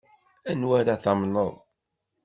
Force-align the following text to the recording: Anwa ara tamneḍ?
Anwa 0.51 0.75
ara 0.81 0.95
tamneḍ? 1.03 1.53